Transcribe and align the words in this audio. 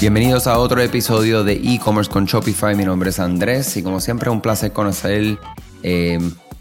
Bienvenidos 0.00 0.46
a 0.46 0.58
otro 0.58 0.80
episodio 0.80 1.44
de 1.44 1.52
e-commerce 1.52 2.10
con 2.10 2.24
Shopify. 2.24 2.74
Mi 2.74 2.86
nombre 2.86 3.10
es 3.10 3.20
Andrés 3.20 3.76
y 3.76 3.82
como 3.82 4.00
siempre 4.00 4.30
un 4.30 4.40
placer 4.40 4.72
conocer 4.72 5.38
eh, 5.82 6.18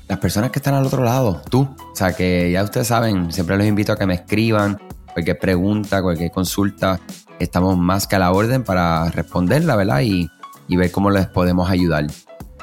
las 0.09 0.19
personas 0.19 0.51
que 0.51 0.59
están 0.59 0.73
al 0.73 0.85
otro 0.85 1.05
lado, 1.05 1.41
tú. 1.49 1.61
O 1.61 1.95
sea 1.95 2.11
que 2.11 2.51
ya 2.51 2.61
ustedes 2.61 2.87
saben, 2.87 3.31
siempre 3.31 3.55
los 3.55 3.65
invito 3.65 3.93
a 3.93 3.95
que 3.95 4.05
me 4.05 4.15
escriban 4.15 4.77
cualquier 5.13 5.39
pregunta, 5.39 6.01
cualquier 6.01 6.31
consulta. 6.31 6.99
Estamos 7.39 7.77
más 7.77 8.07
que 8.07 8.17
a 8.17 8.19
la 8.19 8.33
orden 8.33 8.65
para 8.65 9.09
responderla, 9.09 9.77
¿verdad? 9.77 10.01
Y, 10.01 10.29
y 10.67 10.75
ver 10.75 10.91
cómo 10.91 11.09
les 11.09 11.27
podemos 11.27 11.69
ayudar. 11.69 12.07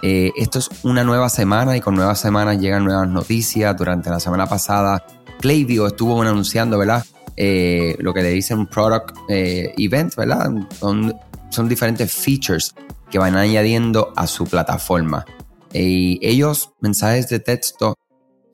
Eh, 0.03 0.31
esto 0.37 0.59
es 0.59 0.69
una 0.83 1.05
nueva 1.05 1.31
semana 1.31 1.75
y 1.75 1.81
con 1.81 1.95
nuevas 1.95 2.21
semanas 2.21 2.61
llegan 2.61 2.85
nuevas 2.85 3.09
noticias. 3.09 3.75
Durante 3.79 4.11
la 4.11 4.21
semana 4.21 4.47
pasada, 4.47 5.07
Klaviyo 5.41 5.87
estuvo 5.87 6.21
anunciando, 6.21 6.77
¿verdad? 6.77 7.03
Eh, 7.37 7.97
lo 7.99 8.15
que 8.15 8.23
le 8.23 8.31
dicen 8.31 8.67
product 8.67 9.17
eh, 9.29 9.75
event, 9.79 10.15
¿verdad? 10.17 10.51
Son, 10.79 11.15
son 11.51 11.69
diferentes 11.69 12.13
features 12.13 12.75
que 13.11 13.19
van 13.19 13.37
añadiendo 13.37 14.13
a 14.17 14.27
su 14.27 14.45
plataforma. 14.45 15.25
Y 15.73 16.19
ellos, 16.27 16.73
mensajes 16.81 17.29
de 17.29 17.41
texto, 17.41 17.97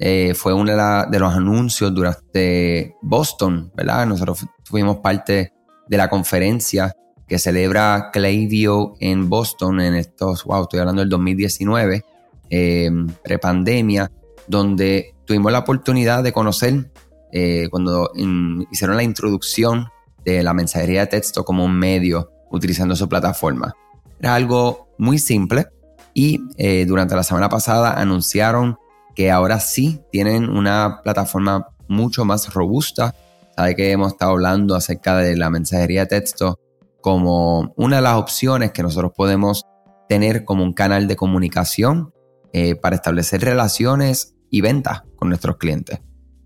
eh, 0.05 0.35
fue 0.35 0.53
uno 0.53 0.73
de, 0.73 1.19
los 1.21 1.33
anuncios 1.33 1.95
durante 1.95 2.97
Boston, 3.03 3.71
¿verdad? 3.73 4.05
Nosotros 4.05 4.45
fuimos 4.65 4.97
parte 4.97 5.53
de 5.89 5.97
la 5.97 6.11
conferencia 6.11 6.93
que 7.29 7.39
celebra 7.39 8.11
Klaviyo 8.13 8.95
en 8.99 9.29
Boston 9.29 9.81
en 9.81 9.95
estos, 9.95 10.43
wow, 10.43 10.63
estoy 10.63 10.81
hablando 10.81 11.03
del 11.03 11.09
2019, 11.09 12.05
eh, 12.51 12.91
prepandemia, 13.23 14.11
donde 14.49 15.15
tuvimos 15.25 15.53
la 15.53 15.61
oportunidad 15.61 16.25
de 16.25 16.33
conocer 16.33 16.91
eh, 17.33 17.69
cuando 17.71 18.11
hicieron 18.71 18.97
la 18.97 19.03
introducción 19.03 19.89
de 20.25 20.43
la 20.43 20.55
mensajería 20.55 21.01
de 21.01 21.07
texto 21.09 21.45
como 21.45 21.65
un 21.65 21.79
medio 21.79 22.31
utilizando 22.51 22.95
su 22.95 23.09
plataforma. 23.09 23.75
Era 24.21 24.35
algo 24.35 24.89
muy 24.99 25.19
simple 25.19 25.67
y 26.15 26.41
eh, 26.57 26.85
durante 26.87 27.17
la 27.17 27.23
semana 27.23 27.49
pasada 27.49 27.99
anunciaron 27.99 28.79
que 29.15 29.31
ahora 29.31 29.61
sí 29.61 30.01
tienen 30.11 30.49
una 30.49 31.01
plataforma 31.03 31.69
mucho 31.89 32.25
más 32.25 32.53
robusta. 32.53 33.15
Sabe 33.57 33.75
que 33.77 33.91
hemos 33.91 34.13
estado 34.13 34.33
hablando 34.33 34.75
acerca 34.75 35.17
de 35.17 35.37
la 35.37 35.51
mensajería 35.51 36.03
de 36.03 36.07
texto 36.07 36.59
como 37.01 37.73
una 37.77 37.97
de 37.97 38.03
las 38.03 38.15
opciones 38.15 38.73
que 38.73 38.83
nosotros 38.83 39.13
podemos 39.17 39.67
tener 40.09 40.45
como 40.45 40.63
un 40.63 40.73
canal 40.73 41.09
de 41.09 41.17
comunicación 41.17 42.13
eh, 42.53 42.75
para 42.75 42.97
establecer 42.97 43.41
relaciones 43.41 44.35
y 44.51 44.61
ventas 44.61 45.03
con 45.17 45.29
nuestros 45.29 45.57
clientes. 45.57 46.01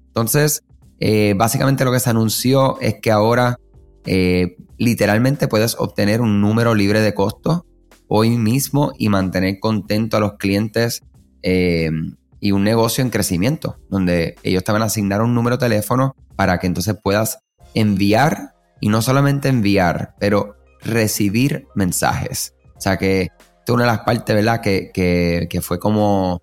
Entonces, 0.06 0.62
eh, 0.99 1.35
básicamente 1.37 1.85
lo 1.85 1.93
que 1.93 2.01
se 2.01 2.11
anunció 2.11 2.81
es 2.81 2.97
que 3.01 3.11
ahora 3.11 3.59
eh, 4.07 4.57
literalmente 4.79 5.49
puedes 5.49 5.77
obtener 5.79 6.21
un 6.21 6.41
número 6.41 6.75
libre 6.75 7.01
de 7.01 7.15
costo 7.15 7.67
hoy 8.09 8.39
mismo 8.39 8.93
y 8.97 9.09
mantener 9.09 9.59
contento 9.61 10.17
a 10.17 10.21
los 10.21 10.35
clientes 10.35 11.03
eh, 11.43 11.91
y 12.41 12.53
un 12.53 12.65
negocio 12.65 13.03
en 13.03 13.11
crecimiento, 13.11 13.79
donde 13.91 14.37
ellos 14.43 14.65
te 14.65 14.73
van 14.73 14.83
a 14.83 14.87
asignar 14.87 15.23
un 15.23 15.35
número 15.35 15.57
de 15.57 15.67
teléfono 15.67 16.15
para 16.37 16.59
que 16.59 16.67
entonces 16.67 16.97
puedas 17.03 17.39
enviar 17.75 18.55
y 18.81 18.89
no 18.89 19.03
solamente 19.03 19.49
enviar, 19.49 20.15
pero 20.19 20.57
recibir 20.83 21.67
mensajes. 21.75 22.55
O 22.77 22.81
sea 22.81 22.97
que 22.97 23.23
esta 23.23 23.65
es 23.67 23.71
una 23.71 23.85
de 23.85 23.91
las 23.91 24.01
partes, 24.01 24.37
¿verdad? 24.37 24.61
Que, 24.61 24.91
que, 24.93 25.61
fue 25.61 25.81
como 25.81 26.43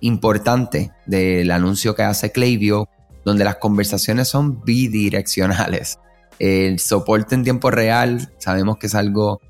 importante 0.00 0.90
del 1.06 1.52
anuncio 1.52 1.94
que 1.94 2.02
hace 2.02 2.32
Klaviyo 2.32 2.88
donde 3.26 3.44
las 3.44 3.56
conversaciones 3.56 4.28
son 4.28 4.62
bidireccionales. 4.64 5.98
El 6.38 6.78
soporte 6.78 7.34
en 7.34 7.42
tiempo 7.42 7.72
real 7.72 8.32
sabemos 8.38 8.76
que 8.78 8.86
es 8.86 8.94
algo 8.94 9.40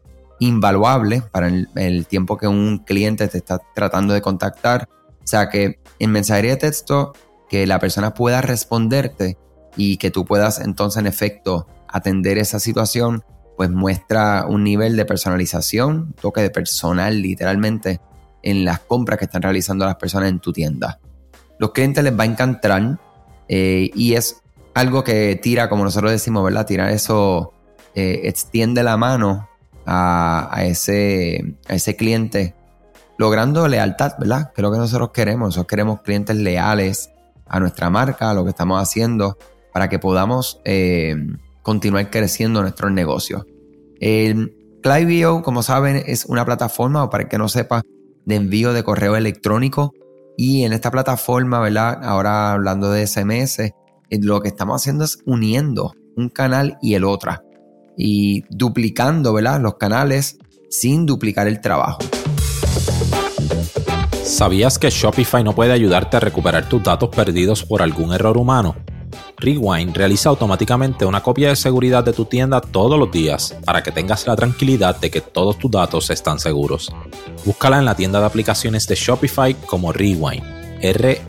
invaluable 0.41 1.23
para 1.31 1.49
el, 1.49 2.07
tiempo 2.07 2.39
que 2.39 2.49
un 2.49 2.79
cliente 2.79 3.29
te 3.29 3.37
está 3.37 3.61
tratando 3.75 4.15
de 4.15 4.23
contactar. 4.23 4.89
O 5.23 5.27
sea 5.27 5.51
que 5.51 5.79
en 5.99 6.11
mensajería 6.11 6.53
de 6.53 6.57
texto, 6.57 7.13
que 7.51 7.67
la 7.67 7.79
persona 7.79 8.15
pueda 8.15 8.41
responderte 8.41 9.37
y 9.77 9.99
que 9.99 10.11
tú 10.11 10.25
puedas 10.25 10.59
entonces 10.59 11.01
en 11.01 11.07
efecto 11.07 11.67
atender 11.87 12.39
esa 12.39 12.59
situación, 12.59 13.25
pues 13.59 13.69
muestra 13.69 14.47
un 14.49 14.65
nivel 14.65 14.97
de 14.97 15.05
personalización, 15.05 16.15
toque 16.19 16.41
de 16.41 16.49
personal 16.49 17.21
literalmente 17.21 18.01
en 18.43 18.65
las 18.65 18.81
compras 18.81 19.19
que 19.19 19.27
están 19.27 19.43
realizando 19.43 19.85
las 19.85 19.97
personas 19.97 20.31
en 20.31 20.41
tu 20.41 20.55
tienda. 20.55 20.99
Los 21.59 21.73
clientes 21.73 22.03
les 22.03 22.19
va 22.19 22.23
a 22.23 22.27
encantar 22.27 22.99
eh, 23.49 23.91
y 23.95 24.15
es 24.15 24.43
algo 24.75 25.05
que 25.05 25.37
tira, 25.37 25.69
como 25.69 25.85
nosotros 25.85 26.13
decimos, 26.13 26.45
¿verdad? 26.45 26.67
Tirar 26.67 26.91
eso, 26.91 27.53
eh, 27.95 28.23
extiende 28.25 28.83
la 28.83 28.97
mano 28.97 29.49
a, 29.87 30.65
ese, 30.65 31.55
cliente, 31.97 32.55
logrando 33.17 33.67
lealtad, 33.69 34.13
¿verdad? 34.19 34.53
Que 34.53 34.61
es 34.61 34.63
lo 34.63 34.73
que 34.73 34.79
nosotros 34.79 35.11
queremos. 35.13 35.49
Nosotros 35.49 35.69
queremos 35.69 36.03
clientes 36.03 36.37
leales 36.37 37.11
a 37.47 37.61
nuestra 37.61 37.89
marca, 37.91 38.31
a 38.31 38.35
lo 38.35 38.45
que 38.45 38.51
estamos 38.51 38.83
haciendo, 38.83 39.39
para 39.73 39.89
que 39.89 39.99
podamos 39.99 40.61
eh, 40.65 41.17
continuar 41.63 42.11
creciendo 42.11 42.61
nuestros 42.61 42.91
negocios. 42.93 43.45
El 44.01 44.55
Cliveo, 44.83 45.43
como 45.43 45.63
saben, 45.63 46.03
es 46.07 46.27
una 46.27 46.45
plataforma, 46.45 47.09
para 47.09 47.25
el 47.25 47.29
que 47.29 47.39
no 47.39 47.49
sepa, 47.49 47.83
de 48.25 48.35
envío 48.35 48.73
de 48.73 48.83
correo 48.83 49.17
electrónico 49.17 49.95
y 50.37 50.65
en 50.65 50.73
esta 50.73 50.91
plataforma, 50.91 51.61
¿verdad? 51.61 52.01
Ahora 52.03 52.53
hablando 52.53 52.91
de 52.91 53.07
SMS, 53.07 53.61
eh, 53.61 53.73
lo 54.21 54.41
que 54.41 54.49
estamos 54.49 54.83
haciendo 54.83 55.05
es 55.05 55.19
uniendo 55.25 55.93
un 56.17 56.29
canal 56.29 56.79
y 56.83 56.95
el 56.95 57.05
otro. 57.05 57.33
Y 57.97 58.45
duplicando, 58.51 59.33
¿verdad? 59.33 59.61
Los 59.61 59.75
canales 59.77 60.39
sin 60.69 61.07
duplicar 61.07 61.49
el 61.49 61.61
trabajo. 61.61 62.01
¿Sabías 64.23 64.79
que 64.79 64.91
Shopify 64.91 65.43
no 65.43 65.55
puede 65.55 65.73
ayudarte 65.73 66.19
a 66.19 66.21
recuperar 66.21 66.69
tus 66.69 66.83
datos 66.83 67.09
perdidos 67.09 67.65
por 67.65 67.81
algún 67.81 68.13
error 68.13 68.37
humano? 68.37 68.77
Rewind 69.39 69.95
realiza 69.95 70.31
automáticamente 70.31 71.05
una 71.05 71.23
copia 71.23 71.51
de 71.51 71.57
seguridad 71.57 72.03
de 72.03 72.15
tu 72.15 72.25
tienda 72.25 72.61
todos 72.61 72.99
los 72.99 73.13
días 73.13 73.55
para 73.65 73.83
que 73.83 73.93
tengas 73.93 74.27
la 74.27 74.35
tranquilidad 74.35 74.99
de 74.99 75.11
que 75.11 75.21
todos 75.21 75.59
tus 75.59 75.71
datos 75.71 76.09
están 76.11 76.39
seguros. 76.39 76.91
Búscala 77.45 77.79
en 77.79 77.85
la 77.85 77.95
tienda 77.95 78.19
de 78.21 78.27
aplicaciones 78.27 78.89
de 78.89 78.95
Shopify 78.95 79.55
como 79.55 79.93
Rewind, 79.93 80.43
R-E-W-I-N-D. 80.81 81.29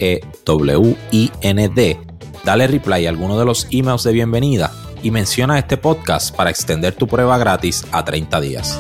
Dale 2.46 2.68
reply 2.68 3.06
a 3.06 3.10
alguno 3.10 3.38
de 3.38 3.46
los 3.46 3.68
emails 3.72 4.04
de 4.04 4.14
bienvenida 4.14 4.72
y 5.04 5.12
menciona 5.12 5.60
este 5.60 5.76
podcast 5.78 6.34
para 6.34 6.50
extender 6.50 6.96
tu 6.96 7.08
prueba 7.08 7.38
gratis 7.38 7.86
a 7.92 8.06
30 8.06 8.40
días. 8.40 8.80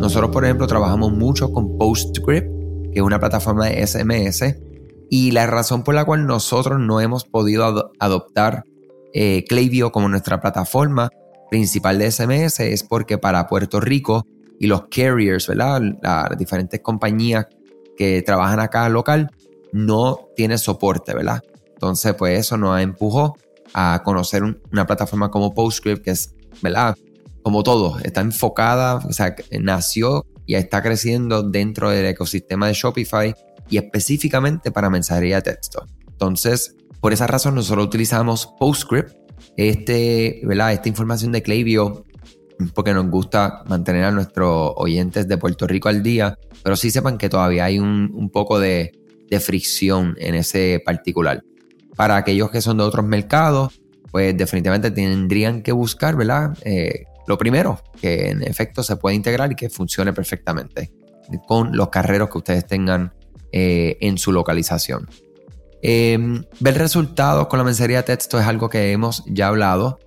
Nosotros, 0.00 0.30
por 0.30 0.44
ejemplo, 0.44 0.66
trabajamos 0.66 1.12
mucho 1.12 1.52
con 1.52 1.78
PostScript, 1.78 2.48
que 2.92 2.98
es 2.98 3.02
una 3.02 3.20
plataforma 3.20 3.66
de 3.66 3.86
SMS 3.86 4.65
y 5.10 5.30
la 5.30 5.46
razón 5.46 5.84
por 5.84 5.94
la 5.94 6.04
cual 6.04 6.26
nosotros 6.26 6.80
no 6.80 7.00
hemos 7.00 7.24
podido 7.24 7.92
adoptar 7.98 8.64
eh, 9.14 9.44
como 9.92 10.08
nuestra 10.08 10.40
plataforma 10.40 11.10
principal 11.50 11.98
de 11.98 12.10
SMS 12.10 12.60
es 12.60 12.82
porque 12.82 13.18
para 13.18 13.46
Puerto 13.46 13.80
Rico 13.80 14.26
y 14.58 14.66
los 14.66 14.86
carriers, 14.88 15.46
¿verdad? 15.46 15.80
Las 16.02 16.36
diferentes 16.36 16.80
compañías 16.80 17.46
que 17.96 18.22
trabajan 18.22 18.60
acá 18.60 18.88
local 18.88 19.30
no 19.72 20.28
tiene 20.34 20.58
soporte, 20.58 21.14
¿verdad? 21.14 21.42
Entonces, 21.74 22.14
pues 22.14 22.38
eso 22.38 22.56
nos 22.56 22.80
empujó 22.80 23.36
a 23.74 24.02
conocer 24.04 24.42
una 24.42 24.86
plataforma 24.86 25.30
como 25.30 25.54
PostScript 25.54 26.02
que 26.02 26.10
es, 26.10 26.34
¿verdad? 26.62 26.96
Como 27.42 27.62
todo, 27.62 27.98
está 28.00 28.22
enfocada, 28.22 28.96
o 28.96 29.12
sea, 29.12 29.36
nació 29.60 30.26
y 30.46 30.54
está 30.54 30.82
creciendo 30.82 31.42
dentro 31.42 31.90
del 31.90 32.06
ecosistema 32.06 32.66
de 32.66 32.74
Shopify 32.74 33.34
y 33.68 33.78
específicamente 33.78 34.70
para 34.70 34.90
mensajería 34.90 35.36
de 35.36 35.42
texto. 35.42 35.86
Entonces, 36.08 36.76
por 37.00 37.12
esa 37.12 37.26
razón 37.26 37.54
nosotros 37.54 37.86
utilizamos 37.86 38.54
PostScript, 38.58 39.12
este, 39.56 40.40
¿verdad? 40.44 40.72
esta 40.72 40.88
información 40.88 41.32
de 41.32 41.42
Klaviyo, 41.42 42.04
porque 42.74 42.94
nos 42.94 43.08
gusta 43.10 43.62
mantener 43.68 44.04
a 44.04 44.10
nuestros 44.10 44.72
oyentes 44.76 45.28
de 45.28 45.36
Puerto 45.36 45.66
Rico 45.66 45.88
al 45.88 46.02
día, 46.02 46.38
pero 46.62 46.76
sí 46.76 46.90
sepan 46.90 47.18
que 47.18 47.28
todavía 47.28 47.66
hay 47.66 47.78
un, 47.78 48.30
poco 48.32 48.58
de, 48.58 48.92
fricción 49.40 50.14
en 50.18 50.34
ese 50.34 50.80
particular. 50.84 51.42
Para 51.96 52.16
aquellos 52.16 52.50
que 52.50 52.60
son 52.60 52.78
de 52.78 52.84
otros 52.84 53.04
mercados, 53.04 53.80
pues 54.10 54.36
definitivamente 54.36 54.90
tendrían 54.90 55.62
que 55.62 55.72
buscar, 55.72 56.16
¿verdad? 56.16 56.56
Eh, 56.64 57.04
lo 57.26 57.36
primero, 57.36 57.82
que 58.00 58.30
en 58.30 58.42
efecto 58.42 58.82
se 58.82 58.96
puede 58.96 59.16
integrar 59.16 59.52
y 59.52 59.56
que 59.56 59.68
funcione 59.68 60.12
perfectamente 60.12 60.92
con 61.46 61.76
los 61.76 61.88
carreros 61.88 62.30
que 62.30 62.38
ustedes 62.38 62.66
tengan 62.66 63.12
eh, 63.58 63.96
en 64.02 64.18
su 64.18 64.32
localización. 64.32 65.08
Em, 65.80 66.44
ver 66.60 66.76
resultados 66.76 67.46
con 67.46 67.58
la 67.58 67.64
mensajería 67.64 68.02
de 68.02 68.02
texto 68.02 68.38
es 68.38 68.46
algo 68.46 68.68
que 68.68 68.92
hemos 68.92 69.24
ya 69.26 69.48
hablado. 69.48 69.98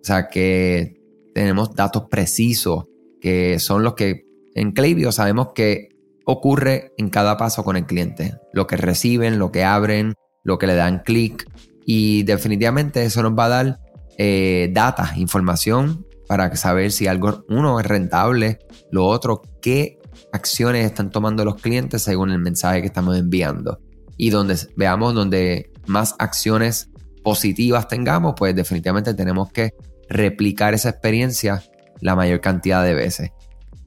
O 0.00 0.04
sea 0.04 0.28
que 0.28 0.98
tenemos 1.34 1.74
datos 1.74 2.04
precisos 2.08 2.86
que 3.20 3.58
son 3.58 3.82
los 3.82 3.92
que 3.92 4.24
en 4.54 4.72
Klaviyo 4.72 5.12
sabemos 5.12 5.48
que 5.54 5.90
ocurre 6.24 6.94
en 6.96 7.10
cada 7.10 7.36
paso 7.36 7.62
con 7.62 7.76
el 7.76 7.84
cliente. 7.84 8.38
Lo 8.54 8.66
que 8.66 8.78
reciben, 8.78 9.38
lo 9.38 9.52
que 9.52 9.64
abren, 9.64 10.14
lo 10.42 10.56
que 10.56 10.66
le 10.66 10.74
dan 10.74 11.02
clic. 11.04 11.46
Y 11.84 12.22
definitivamente 12.22 13.04
eso 13.04 13.22
nos 13.22 13.38
va 13.38 13.44
a 13.44 13.48
dar 13.50 13.80
eh, 14.16 14.70
data, 14.72 15.12
información 15.16 16.06
para 16.26 16.56
saber 16.56 16.90
si 16.90 17.06
algo, 17.06 17.44
uno, 17.50 17.80
es 17.80 17.86
rentable, 17.86 18.60
lo 18.90 19.04
otro, 19.04 19.42
qué 19.60 19.97
acciones 20.32 20.84
están 20.84 21.10
tomando 21.10 21.44
los 21.44 21.56
clientes 21.56 22.02
según 22.02 22.30
el 22.30 22.38
mensaje 22.38 22.80
que 22.80 22.86
estamos 22.86 23.16
enviando. 23.16 23.80
Y 24.16 24.30
donde 24.30 24.56
veamos 24.76 25.14
donde 25.14 25.70
más 25.86 26.14
acciones 26.18 26.90
positivas 27.22 27.88
tengamos, 27.88 28.34
pues 28.36 28.54
definitivamente 28.54 29.14
tenemos 29.14 29.50
que 29.52 29.72
replicar 30.08 30.74
esa 30.74 30.90
experiencia 30.90 31.62
la 32.00 32.16
mayor 32.16 32.40
cantidad 32.40 32.84
de 32.84 32.94
veces. 32.94 33.30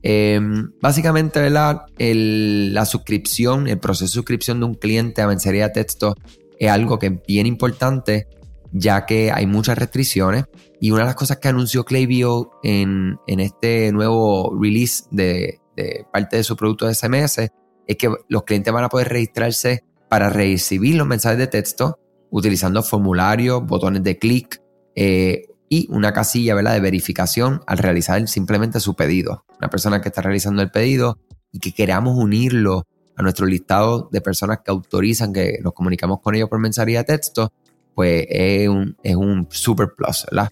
Em, 0.04 0.72
básicamente, 0.82 1.50
la 1.50 2.86
suscripción, 2.86 3.68
el 3.68 3.80
proceso 3.80 4.06
de 4.06 4.10
suscripción 4.10 4.60
de 4.60 4.66
un 4.66 4.76
cliente 4.76 5.22
a 5.22 5.28
mensajería 5.28 5.68
de 5.68 5.74
texto 5.74 6.16
es 6.60 6.70
algo 6.70 7.00
que 7.00 7.08
es 7.08 7.14
bien 7.28 7.46
importante, 7.46 8.28
ya 8.72 9.06
que 9.06 9.32
hay 9.32 9.46
muchas 9.46 9.78
restricciones. 9.78 10.46
Y 10.80 10.92
una 10.92 11.02
de 11.02 11.08
las 11.08 11.16
cosas 11.16 11.38
que 11.38 11.48
anunció 11.48 11.84
Klaviyo 11.84 12.52
en, 12.64 13.18
en 13.28 13.40
este 13.40 13.92
nuevo 13.92 14.56
release 14.60 15.04
de, 15.12 15.61
de 15.82 16.06
parte 16.12 16.38
de 16.38 16.44
su 16.44 16.56
producto 16.56 16.88
de 16.88 16.96
SMS 16.96 17.52
es 17.88 17.98
que 17.98 18.14
los 18.28 18.44
clientes 18.44 18.74
van 18.74 18.84
a 18.84 18.90
poder 18.90 19.10
registrarse 19.10 19.84
para 20.10 20.30
recibir 20.30 20.96
los 20.96 21.08
mensajes 21.08 21.38
de 21.38 21.48
texto 21.48 22.00
utilizando 22.30 22.84
formularios, 22.84 23.66
botones 23.66 24.04
de 24.04 24.18
clic 24.18 24.62
eh, 24.96 25.44
y 25.70 25.88
una 25.90 26.12
casilla 26.14 26.56
de 26.56 26.80
verificación 26.80 27.62
al 27.66 27.78
realizar 27.78 28.28
simplemente 28.28 28.80
su 28.80 28.96
pedido. 28.96 29.46
Una 29.58 29.70
persona 29.70 30.02
que 30.02 30.10
está 30.10 30.22
realizando 30.22 30.62
el 30.62 30.72
pedido 30.72 31.20
y 31.52 31.60
que 31.60 31.74
queramos 31.74 32.18
unirlo 32.18 32.86
a 33.16 33.24
nuestro 33.24 33.46
listado 33.46 34.10
de 34.12 34.22
personas 34.22 34.60
que 34.64 34.72
autorizan 34.72 35.34
que 35.34 35.60
nos 35.62 35.74
comunicamos 35.74 36.20
con 36.22 36.36
ellos 36.36 36.50
por 36.50 36.60
mensajería 36.60 37.00
de 37.00 37.06
texto, 37.06 37.52
pues 37.94 38.26
es 38.30 38.68
un, 38.68 38.98
es 39.04 39.16
un 39.16 39.48
super 39.50 39.94
plus, 39.96 40.26
¿verdad? 40.30 40.50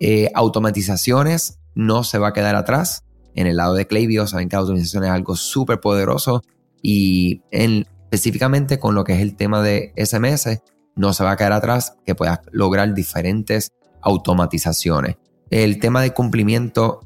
Eh, 0.00 0.30
automatizaciones 0.34 1.58
no 1.74 2.04
se 2.04 2.18
va 2.18 2.28
a 2.28 2.32
quedar 2.32 2.56
atrás. 2.56 3.04
En 3.34 3.46
el 3.46 3.56
lado 3.56 3.74
de 3.74 3.86
Klaviyo 3.86 4.26
saben 4.26 4.48
que 4.48 4.56
la 4.56 4.60
automatización 4.60 5.04
es 5.04 5.10
algo 5.10 5.36
súper 5.36 5.80
poderoso 5.80 6.42
y 6.82 7.42
en, 7.50 7.86
específicamente 8.04 8.78
con 8.78 8.94
lo 8.94 9.04
que 9.04 9.14
es 9.14 9.20
el 9.20 9.36
tema 9.36 9.62
de 9.62 9.92
SMS, 9.96 10.60
no 10.96 11.12
se 11.12 11.24
va 11.24 11.32
a 11.32 11.36
quedar 11.36 11.52
atrás, 11.52 11.96
que 12.04 12.14
puedas 12.14 12.40
lograr 12.50 12.94
diferentes 12.94 13.72
automatizaciones. 14.02 15.16
El 15.50 15.78
tema 15.78 16.02
de 16.02 16.12
cumplimiento, 16.12 17.00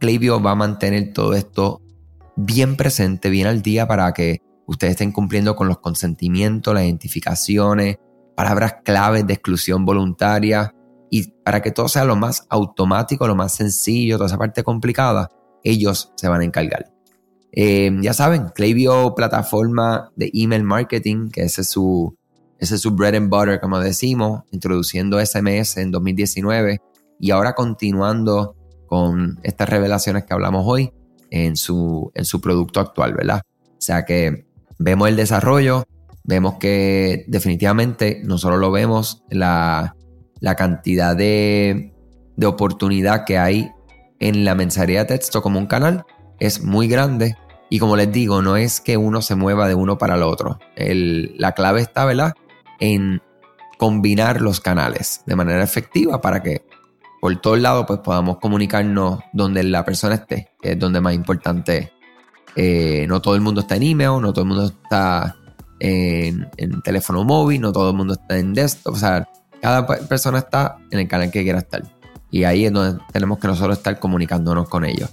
Klaviyo 0.00 0.42
va 0.42 0.52
a 0.52 0.56
mantener 0.56 1.12
todo 1.12 1.34
esto 1.34 1.80
bien 2.36 2.76
presente, 2.76 3.30
bien 3.30 3.46
al 3.46 3.62
día 3.62 3.86
para 3.86 4.12
que 4.12 4.40
ustedes 4.66 4.92
estén 4.92 5.12
cumpliendo 5.12 5.56
con 5.56 5.68
los 5.68 5.78
consentimientos, 5.78 6.74
las 6.74 6.84
identificaciones, 6.84 7.98
palabras 8.36 8.76
claves 8.84 9.26
de 9.26 9.34
exclusión 9.34 9.84
voluntaria 9.84 10.74
y 11.10 11.30
para 11.44 11.60
que 11.60 11.72
todo 11.72 11.88
sea 11.88 12.04
lo 12.04 12.16
más 12.16 12.46
automático, 12.48 13.26
lo 13.26 13.34
más 13.34 13.52
sencillo, 13.52 14.16
toda 14.16 14.28
esa 14.28 14.38
parte 14.38 14.62
complicada, 14.62 15.28
ellos 15.64 16.12
se 16.16 16.28
van 16.28 16.40
a 16.40 16.44
encargar. 16.44 16.90
Eh, 17.52 17.90
ya 18.00 18.14
saben, 18.14 18.48
Klaviyo, 18.54 19.14
plataforma 19.14 20.12
de 20.16 20.30
email 20.32 20.62
marketing, 20.62 21.30
que 21.30 21.42
ese 21.42 21.62
es 21.62 21.68
su, 21.68 22.16
ese 22.58 22.76
es 22.76 22.80
su 22.80 22.92
bread 22.92 23.16
and 23.16 23.30
butter, 23.30 23.60
como 23.60 23.80
decimos, 23.80 24.42
introduciendo 24.52 25.24
SMS 25.24 25.78
en 25.78 25.90
2019 25.90 26.80
y 27.18 27.30
ahora 27.30 27.54
continuando 27.54 28.56
con 28.86 29.38
estas 29.42 29.68
revelaciones 29.68 30.24
que 30.24 30.34
hablamos 30.34 30.64
hoy 30.66 30.92
en 31.30 31.56
su, 31.56 32.10
en 32.14 32.24
su 32.24 32.40
producto 32.40 32.80
actual, 32.80 33.14
¿verdad? 33.14 33.42
O 33.46 33.80
sea 33.80 34.04
que 34.04 34.46
vemos 34.78 35.08
el 35.08 35.16
desarrollo, 35.16 35.84
vemos 36.24 36.54
que 36.54 37.24
definitivamente 37.28 38.20
no 38.24 38.38
solo 38.38 38.56
lo 38.56 38.70
vemos, 38.70 39.24
la, 39.30 39.96
la 40.40 40.54
cantidad 40.54 41.16
de, 41.16 41.94
de 42.36 42.46
oportunidad 42.46 43.24
que 43.24 43.38
hay 43.38 43.70
en 44.20 44.44
la 44.44 44.54
mensajería 44.54 45.00
de 45.00 45.16
texto 45.16 45.42
como 45.42 45.58
un 45.58 45.66
canal 45.66 46.04
es 46.38 46.62
muy 46.62 46.88
grande 46.88 47.36
y 47.68 47.78
como 47.78 47.96
les 47.96 48.10
digo, 48.12 48.42
no 48.42 48.56
es 48.56 48.80
que 48.80 48.96
uno 48.96 49.22
se 49.22 49.36
mueva 49.36 49.68
de 49.68 49.74
uno 49.74 49.96
para 49.96 50.16
el 50.16 50.22
otro. 50.22 50.58
la 50.76 51.52
clave 51.52 51.80
está, 51.80 52.04
¿verdad? 52.04 52.34
En 52.80 53.22
combinar 53.78 54.40
los 54.40 54.60
canales 54.60 55.22
de 55.24 55.36
manera 55.36 55.62
efectiva 55.62 56.20
para 56.20 56.42
que 56.42 56.66
por 57.20 57.34
todos 57.40 57.60
lados 57.60 57.84
pues 57.86 58.00
podamos 58.00 58.38
comunicarnos 58.38 59.20
donde 59.32 59.62
la 59.62 59.84
persona 59.84 60.16
esté, 60.16 60.50
que 60.60 60.72
es 60.72 60.78
donde 60.78 61.00
más 61.00 61.14
importante. 61.14 61.92
Eh, 62.56 63.06
no 63.08 63.22
todo 63.22 63.36
el 63.36 63.40
mundo 63.40 63.60
está 63.60 63.76
en 63.76 63.84
email, 63.84 64.20
no 64.20 64.32
todo 64.32 64.42
el 64.42 64.48
mundo 64.48 64.66
está 64.66 65.36
en, 65.78 66.48
en, 66.56 66.82
teléfono 66.82 67.22
móvil, 67.22 67.60
no 67.60 67.72
todo 67.72 67.90
el 67.90 67.96
mundo 67.96 68.14
está 68.14 68.36
en 68.36 68.52
desktop. 68.52 68.94
O 68.94 68.98
sea, 68.98 69.28
cada 69.62 69.86
persona 69.86 70.38
está 70.38 70.78
en 70.90 70.98
el 70.98 71.08
canal 71.08 71.30
que 71.30 71.44
quiera 71.44 71.60
estar. 71.60 71.82
Y 72.30 72.44
ahí 72.44 72.66
es 72.66 72.72
donde 72.72 73.02
tenemos 73.12 73.38
que 73.38 73.48
nosotros 73.48 73.78
estar 73.78 73.98
comunicándonos 73.98 74.68
con 74.68 74.84
ellos. 74.84 75.10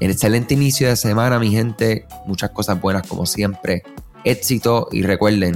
Excelente 0.00 0.54
inicio 0.54 0.88
de 0.88 0.96
semana, 0.96 1.38
mi 1.38 1.50
gente. 1.50 2.06
Muchas 2.26 2.50
cosas 2.50 2.80
buenas 2.80 3.06
como 3.06 3.26
siempre. 3.26 3.82
Éxito 4.24 4.88
y 4.92 5.02
recuerden, 5.02 5.54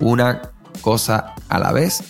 una 0.00 0.42
cosa 0.80 1.34
a 1.48 1.58
la 1.58 1.72
vez, 1.72 2.02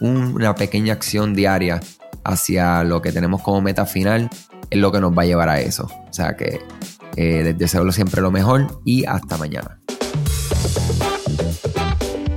una 0.00 0.54
pequeña 0.54 0.92
acción 0.92 1.34
diaria 1.34 1.80
hacia 2.24 2.84
lo 2.84 3.00
que 3.00 3.12
tenemos 3.12 3.42
como 3.42 3.60
meta 3.60 3.86
final 3.86 4.28
es 4.68 4.78
lo 4.78 4.92
que 4.92 5.00
nos 5.00 5.16
va 5.16 5.22
a 5.22 5.26
llevar 5.26 5.48
a 5.48 5.60
eso. 5.60 5.84
O 6.08 6.12
sea 6.12 6.36
que 6.36 6.60
eh, 7.16 7.42
les 7.44 7.58
deseo 7.58 7.90
siempre 7.92 8.20
lo 8.20 8.30
mejor 8.30 8.80
y 8.84 9.04
hasta 9.04 9.36
mañana. 9.36 9.80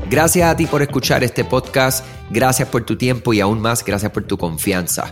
Gracias 0.10 0.48
a 0.48 0.56
ti 0.56 0.68
por 0.68 0.82
escuchar 0.84 1.24
este 1.24 1.44
podcast, 1.44 2.06
gracias 2.30 2.70
por 2.70 2.84
tu 2.84 2.96
tiempo 2.96 3.34
y 3.34 3.42
aún 3.42 3.60
más 3.60 3.84
gracias 3.84 4.12
por 4.12 4.24
tu 4.24 4.38
confianza. 4.38 5.12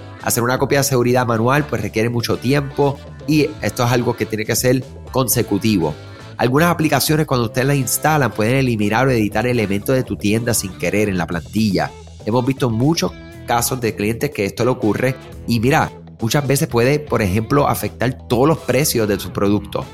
Hacer 0.23 0.43
una 0.43 0.57
copia 0.57 0.79
de 0.79 0.83
seguridad 0.83 1.25
manual 1.25 1.65
pues 1.65 1.81
requiere 1.81 2.09
mucho 2.09 2.37
tiempo 2.37 2.99
y 3.27 3.49
esto 3.61 3.83
es 3.85 3.91
algo 3.91 4.15
que 4.15 4.25
tiene 4.25 4.45
que 4.45 4.55
ser 4.55 4.83
consecutivo. 5.11 5.93
Algunas 6.37 6.71
aplicaciones 6.71 7.27
cuando 7.27 7.45
ustedes 7.45 7.67
las 7.67 7.77
instalan 7.77 8.31
pueden 8.31 8.55
eliminar 8.55 9.07
o 9.07 9.11
editar 9.11 9.45
elementos 9.45 9.95
de 9.95 10.03
tu 10.03 10.15
tienda 10.17 10.53
sin 10.53 10.71
querer 10.73 11.09
en 11.09 11.17
la 11.17 11.27
plantilla. 11.27 11.91
Hemos 12.25 12.45
visto 12.45 12.69
muchos 12.69 13.11
casos 13.47 13.81
de 13.81 13.95
clientes 13.95 14.31
que 14.31 14.45
esto 14.45 14.63
le 14.63 14.71
ocurre 14.71 15.15
y 15.47 15.59
mira, 15.59 15.91
muchas 16.19 16.47
veces 16.47 16.67
puede, 16.67 16.99
por 16.99 17.21
ejemplo, 17.21 17.67
afectar 17.67 18.27
todos 18.27 18.47
los 18.47 18.57
precios 18.59 19.07
de 19.07 19.19
su 19.19 19.31
producto. 19.31 19.85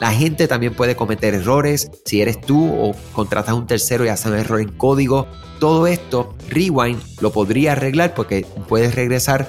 La 0.00 0.10
gente 0.10 0.48
también 0.48 0.74
puede 0.74 0.96
cometer 0.96 1.34
errores 1.34 1.90
si 2.04 2.20
eres 2.20 2.40
tú 2.40 2.72
o 2.72 2.92
contratas 3.12 3.50
a 3.50 3.54
un 3.54 3.66
tercero 3.66 4.04
y 4.04 4.08
hace 4.08 4.28
un 4.28 4.36
error 4.36 4.60
en 4.60 4.72
código. 4.72 5.28
Todo 5.60 5.86
esto, 5.86 6.34
Rewind 6.48 7.00
lo 7.20 7.30
podría 7.30 7.72
arreglar 7.72 8.14
porque 8.14 8.44
puedes 8.68 8.96
regresar 8.96 9.48